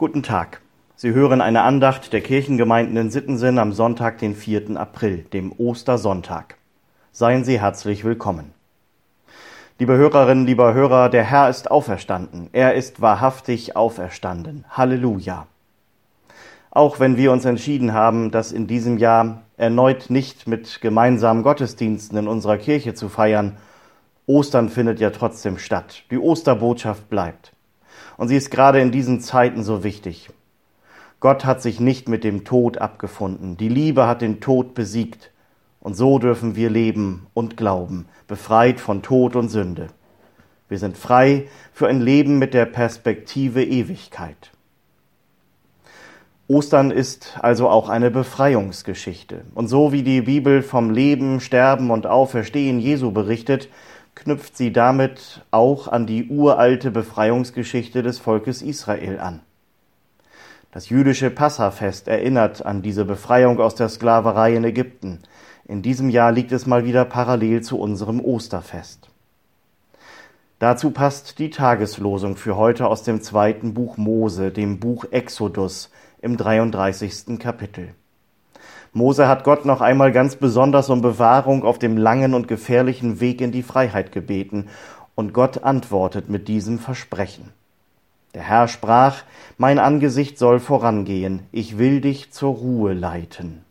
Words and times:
Guten 0.00 0.22
Tag. 0.22 0.60
Sie 0.94 1.12
hören 1.12 1.40
eine 1.40 1.62
Andacht 1.62 2.12
der 2.12 2.20
Kirchengemeinden 2.20 2.96
in 2.96 3.10
Sittensinn 3.10 3.58
am 3.58 3.72
Sonntag, 3.72 4.18
den 4.18 4.36
4. 4.36 4.76
April, 4.76 5.24
dem 5.32 5.50
Ostersonntag. 5.50 6.54
Seien 7.10 7.42
Sie 7.42 7.58
herzlich 7.58 8.04
willkommen. 8.04 8.54
Liebe 9.80 9.96
Hörerinnen, 9.96 10.46
lieber 10.46 10.72
Hörer, 10.72 11.08
der 11.08 11.24
Herr 11.24 11.50
ist 11.50 11.72
auferstanden. 11.72 12.48
Er 12.52 12.74
ist 12.74 13.00
wahrhaftig 13.00 13.74
auferstanden. 13.74 14.64
Halleluja. 14.70 15.48
Auch 16.70 17.00
wenn 17.00 17.16
wir 17.16 17.32
uns 17.32 17.44
entschieden 17.44 17.92
haben, 17.92 18.30
das 18.30 18.52
in 18.52 18.68
diesem 18.68 18.98
Jahr 18.98 19.42
erneut 19.56 20.10
nicht 20.10 20.46
mit 20.46 20.80
gemeinsamen 20.80 21.42
Gottesdiensten 21.42 22.16
in 22.16 22.28
unserer 22.28 22.58
Kirche 22.58 22.94
zu 22.94 23.08
feiern, 23.08 23.56
Ostern 24.26 24.68
findet 24.68 25.00
ja 25.00 25.10
trotzdem 25.10 25.58
statt. 25.58 26.04
Die 26.12 26.18
Osterbotschaft 26.18 27.08
bleibt. 27.08 27.52
Und 28.16 28.28
sie 28.28 28.36
ist 28.36 28.50
gerade 28.50 28.80
in 28.80 28.90
diesen 28.90 29.20
Zeiten 29.20 29.62
so 29.62 29.84
wichtig. 29.84 30.30
Gott 31.20 31.44
hat 31.44 31.60
sich 31.62 31.80
nicht 31.80 32.08
mit 32.08 32.22
dem 32.22 32.44
Tod 32.44 32.78
abgefunden. 32.78 33.56
Die 33.56 33.68
Liebe 33.68 34.06
hat 34.06 34.22
den 34.22 34.40
Tod 34.40 34.74
besiegt. 34.74 35.30
Und 35.80 35.96
so 35.96 36.18
dürfen 36.18 36.56
wir 36.56 36.70
leben 36.70 37.26
und 37.34 37.56
glauben, 37.56 38.06
befreit 38.26 38.80
von 38.80 39.02
Tod 39.02 39.36
und 39.36 39.48
Sünde. 39.48 39.88
Wir 40.68 40.78
sind 40.78 40.98
frei 40.98 41.48
für 41.72 41.88
ein 41.88 42.00
Leben 42.00 42.38
mit 42.38 42.52
der 42.52 42.66
Perspektive 42.66 43.64
Ewigkeit. 43.64 44.50
Ostern 46.46 46.90
ist 46.90 47.38
also 47.40 47.68
auch 47.68 47.88
eine 47.88 48.10
Befreiungsgeschichte. 48.10 49.42
Und 49.54 49.68
so 49.68 49.92
wie 49.92 50.02
die 50.02 50.22
Bibel 50.22 50.62
vom 50.62 50.90
Leben, 50.90 51.40
Sterben 51.40 51.90
und 51.90 52.06
Auferstehen 52.06 52.80
Jesu 52.80 53.10
berichtet, 53.10 53.68
knüpft 54.18 54.56
sie 54.56 54.72
damit 54.72 55.42
auch 55.52 55.86
an 55.86 56.06
die 56.06 56.28
uralte 56.28 56.90
Befreiungsgeschichte 56.90 58.02
des 58.02 58.18
Volkes 58.18 58.62
Israel 58.62 59.20
an. 59.20 59.40
Das 60.72 60.88
jüdische 60.88 61.30
Passafest 61.30 62.08
erinnert 62.08 62.66
an 62.66 62.82
diese 62.82 63.04
Befreiung 63.04 63.60
aus 63.60 63.76
der 63.76 63.88
Sklaverei 63.88 64.54
in 64.56 64.64
Ägypten. 64.64 65.20
In 65.66 65.82
diesem 65.82 66.10
Jahr 66.10 66.32
liegt 66.32 66.52
es 66.52 66.66
mal 66.66 66.84
wieder 66.84 67.04
parallel 67.04 67.62
zu 67.62 67.78
unserem 67.78 68.20
Osterfest. 68.20 69.08
Dazu 70.58 70.90
passt 70.90 71.38
die 71.38 71.50
Tageslosung 71.50 72.36
für 72.36 72.56
heute 72.56 72.88
aus 72.88 73.04
dem 73.04 73.22
zweiten 73.22 73.72
Buch 73.72 73.96
Mose, 73.96 74.50
dem 74.50 74.80
Buch 74.80 75.04
Exodus 75.12 75.90
im 76.20 76.36
33. 76.36 77.38
Kapitel. 77.38 77.94
Mose 78.92 79.28
hat 79.28 79.44
Gott 79.44 79.64
noch 79.64 79.80
einmal 79.80 80.12
ganz 80.12 80.36
besonders 80.36 80.90
um 80.90 81.02
Bewahrung 81.02 81.64
auf 81.64 81.78
dem 81.78 81.96
langen 81.96 82.34
und 82.34 82.48
gefährlichen 82.48 83.20
Weg 83.20 83.40
in 83.40 83.52
die 83.52 83.62
Freiheit 83.62 84.12
gebeten, 84.12 84.68
und 85.14 85.32
Gott 85.32 85.64
antwortet 85.64 86.28
mit 86.28 86.46
diesem 86.46 86.78
Versprechen. 86.78 87.52
Der 88.34 88.42
Herr 88.42 88.68
sprach, 88.68 89.22
Mein 89.56 89.78
Angesicht 89.78 90.38
soll 90.38 90.60
vorangehen, 90.60 91.40
ich 91.50 91.76
will 91.76 92.00
dich 92.00 92.30
zur 92.30 92.54
Ruhe 92.54 92.92
leiten. 92.92 93.62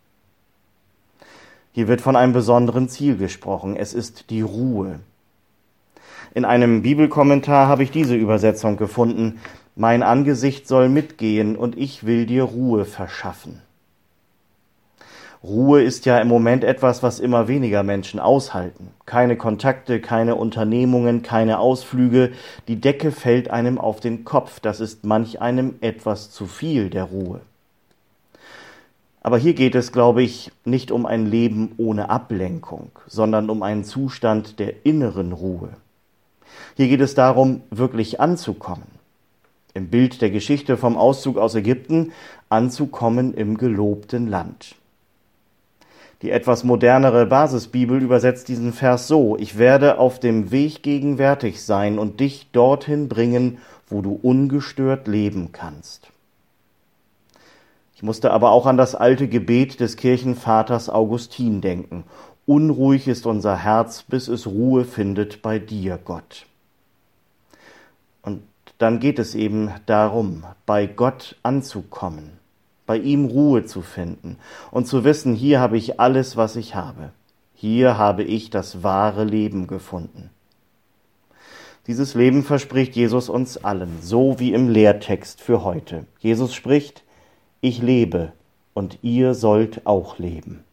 Hier 1.72 1.88
wird 1.88 2.02
von 2.02 2.16
einem 2.16 2.34
besonderen 2.34 2.90
Ziel 2.90 3.18
gesprochen, 3.18 3.76
es 3.76 3.94
ist 3.94 4.30
die 4.30 4.42
Ruhe. 4.42 5.00
In 6.34 6.44
einem 6.44 6.82
Bibelkommentar 6.82 7.68
habe 7.68 7.84
ich 7.84 7.92
diese 7.92 8.16
Übersetzung 8.16 8.78
gefunden, 8.78 9.40
Mein 9.76 10.04
Angesicht 10.04 10.68
soll 10.68 10.90
mitgehen 10.90 11.56
und 11.56 11.78
ich 11.78 12.06
will 12.06 12.26
dir 12.26 12.44
Ruhe 12.44 12.84
verschaffen. 12.84 13.62
Ruhe 15.44 15.84
ist 15.84 16.06
ja 16.06 16.18
im 16.20 16.28
Moment 16.28 16.64
etwas, 16.64 17.04
was 17.04 17.20
immer 17.20 17.48
weniger 17.48 17.84
Menschen 17.84 18.20
aushalten. 18.20 18.90
Keine 19.06 19.38
Kontakte, 19.38 20.02
keine 20.02 20.36
Unternehmungen, 20.36 21.22
keine 21.22 21.60
Ausflüge. 21.60 22.32
Die 22.68 22.82
Decke 22.82 23.12
fällt 23.12 23.50
einem 23.52 23.78
auf 23.78 24.00
den 24.00 24.26
Kopf. 24.26 24.60
Das 24.60 24.80
ist 24.80 25.06
manch 25.06 25.40
einem 25.42 25.76
etwas 25.82 26.32
zu 26.32 26.48
viel 26.48 26.90
der 26.90 27.06
Ruhe. 27.06 27.42
Aber 29.22 29.38
hier 29.38 29.54
geht 29.54 29.76
es, 29.76 29.92
glaube 29.92 30.24
ich, 30.24 30.52
nicht 30.64 30.90
um 30.90 31.06
ein 31.06 31.26
Leben 31.26 31.74
ohne 31.78 32.10
Ablenkung, 32.10 32.92
sondern 33.08 33.50
um 33.50 33.62
einen 33.62 33.84
Zustand 33.84 34.58
der 34.58 34.86
inneren 34.86 35.34
Ruhe. 35.34 35.70
Hier 36.76 36.88
geht 36.88 37.02
es 37.02 37.14
darum, 37.14 37.62
wirklich 37.70 38.20
anzukommen. 38.20 38.88
Im 39.74 39.90
Bild 39.90 40.22
der 40.22 40.32
Geschichte 40.32 40.78
vom 40.78 40.98
Auszug 40.98 41.38
aus 41.38 41.56
Ägypten 41.56 42.14
anzukommen 42.50 43.34
im 43.34 43.58
gelobten 43.58 44.28
Land. 44.28 44.76
Die 46.24 46.32
etwas 46.32 46.64
modernere 46.64 47.28
Basisbibel 47.28 48.02
übersetzt 48.02 48.48
diesen 48.48 48.74
Vers 48.74 49.08
so, 49.08 49.38
ich 49.38 49.60
werde 49.60 50.00
auf 50.00 50.20
dem 50.20 50.50
Weg 50.50 50.82
gegenwärtig 50.82 51.64
sein 51.64 52.00
und 52.00 52.20
dich 52.20 52.50
dorthin 52.52 53.08
bringen, 53.08 53.60
wo 53.88 54.02
du 54.02 54.18
ungestört 54.22 55.08
leben 55.08 55.52
kannst. 55.52 56.12
Ich 57.96 58.02
musste 58.02 58.32
aber 58.32 58.52
auch 58.52 58.66
an 58.66 58.78
das 58.78 58.96
alte 58.96 59.28
Gebet 59.28 59.80
des 59.80 59.96
Kirchenvaters 59.96 60.90
Augustin 60.90 61.62
denken. 61.62 62.04
Unruhig 62.48 63.08
ist 63.08 63.26
unser 63.26 63.58
Herz, 63.58 64.04
bis 64.04 64.28
es 64.28 64.48
Ruhe 64.48 64.86
findet 64.86 65.42
bei 65.42 65.60
dir, 65.60 66.00
Gott. 66.04 66.46
Und 68.24 68.42
dann 68.80 69.00
geht 69.00 69.20
es 69.20 69.36
eben 69.36 69.72
darum, 69.86 70.44
bei 70.66 70.88
Gott 70.88 71.36
anzukommen 71.44 72.40
bei 72.88 72.98
ihm 72.98 73.26
Ruhe 73.26 73.66
zu 73.66 73.84
finden 73.84 74.38
und 74.72 74.88
zu 74.88 75.04
wissen, 75.04 75.36
hier 75.36 75.60
habe 75.60 75.78
ich 75.78 76.00
alles, 76.00 76.36
was 76.36 76.56
ich 76.56 76.74
habe. 76.74 77.12
Hier 77.54 77.98
habe 77.98 78.24
ich 78.24 78.50
das 78.50 78.82
wahre 78.82 79.24
Leben 79.24 79.68
gefunden. 79.68 80.32
Dieses 81.86 82.16
Leben 82.16 82.44
verspricht 82.44 82.96
Jesus 82.96 83.30
uns 83.30 83.64
allen, 83.64 84.00
so 84.02 84.40
wie 84.40 84.54
im 84.54 84.70
Lehrtext 84.70 85.42
für 85.42 85.64
heute. 85.64 86.06
Jesus 86.20 86.54
spricht, 86.54 87.04
ich 87.62 87.82
lebe 87.82 88.34
und 88.74 89.00
ihr 89.04 89.34
sollt 89.36 89.86
auch 89.86 90.18
leben. 90.18 90.64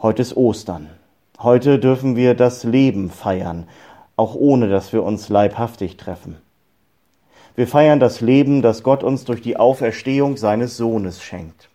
Heute 0.00 0.22
ist 0.22 0.36
Ostern. 0.36 0.90
Heute 1.38 1.78
dürfen 1.78 2.16
wir 2.16 2.34
das 2.34 2.64
Leben 2.64 3.10
feiern, 3.10 3.68
auch 4.16 4.34
ohne 4.34 4.68
dass 4.68 4.92
wir 4.92 5.02
uns 5.02 5.28
leibhaftig 5.28 5.96
treffen. 5.96 6.36
Wir 7.56 7.66
feiern 7.66 8.00
das 8.00 8.20
Leben, 8.20 8.60
das 8.60 8.82
Gott 8.82 9.02
uns 9.02 9.24
durch 9.24 9.40
die 9.40 9.56
Auferstehung 9.56 10.36
seines 10.36 10.76
Sohnes 10.76 11.22
schenkt. 11.22 11.70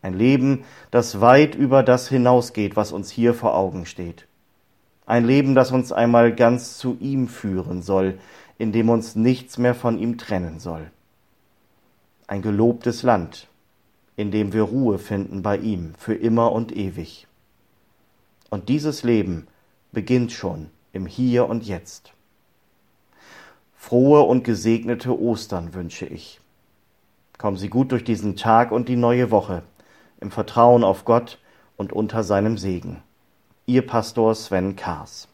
Ein 0.00 0.14
Leben, 0.14 0.64
das 0.92 1.20
weit 1.20 1.56
über 1.56 1.82
das 1.82 2.08
hinausgeht, 2.08 2.76
was 2.76 2.92
uns 2.92 3.10
hier 3.10 3.34
vor 3.34 3.56
Augen 3.56 3.84
steht. 3.84 4.28
Ein 5.06 5.24
Leben, 5.24 5.56
das 5.56 5.72
uns 5.72 5.90
einmal 5.90 6.32
ganz 6.32 6.78
zu 6.78 6.96
ihm 7.00 7.26
führen 7.26 7.82
soll, 7.82 8.18
in 8.58 8.70
dem 8.70 8.88
uns 8.88 9.16
nichts 9.16 9.58
mehr 9.58 9.74
von 9.74 9.98
ihm 9.98 10.18
trennen 10.18 10.60
soll. 10.60 10.88
Ein 12.28 12.40
gelobtes 12.40 13.02
Land, 13.02 13.48
in 14.16 14.30
dem 14.30 14.52
wir 14.52 14.62
Ruhe 14.62 15.00
finden 15.00 15.42
bei 15.42 15.56
ihm 15.56 15.94
für 15.98 16.14
immer 16.14 16.52
und 16.52 16.76
ewig. 16.76 17.26
Und 18.50 18.68
dieses 18.68 19.02
Leben 19.02 19.48
beginnt 19.90 20.30
schon 20.30 20.70
im 20.92 21.06
Hier 21.06 21.48
und 21.48 21.64
Jetzt. 21.64 22.12
Frohe 23.80 24.22
und 24.22 24.42
gesegnete 24.42 25.18
Ostern 25.18 25.72
wünsche 25.72 26.04
ich. 26.04 26.40
Kommen 27.38 27.56
Sie 27.56 27.70
gut 27.70 27.92
durch 27.92 28.04
diesen 28.04 28.36
Tag 28.36 28.72
und 28.72 28.88
die 28.88 28.96
neue 28.96 29.30
Woche, 29.30 29.62
im 30.20 30.30
Vertrauen 30.30 30.84
auf 30.84 31.04
Gott 31.06 31.38
und 31.76 31.92
unter 31.92 32.24
seinem 32.24 32.58
Segen. 32.58 33.02
Ihr 33.64 33.86
Pastor 33.86 34.34
Sven 34.34 34.74
Kaas. 34.76 35.28